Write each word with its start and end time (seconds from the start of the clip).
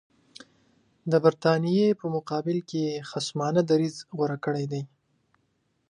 د 1.11 1.13
برټانیې 1.23 1.87
په 1.99 2.05
مقابل 2.15 2.57
کې 2.69 2.79
یې 2.87 3.03
خصمانه 3.09 3.61
دریځ 3.69 3.95
غوره 4.17 4.37
کړی 4.45 4.65
دی. 4.71 4.83